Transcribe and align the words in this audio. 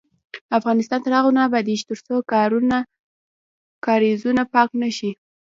افغانستان 0.57 0.99
تر 1.05 1.11
هغو 1.17 1.31
نه 1.37 1.41
ابادیږي، 1.47 1.83
ترڅو 1.89 2.15
کاریزونه 3.85 4.43
پاک 4.53 4.69
نشي. 4.81 5.11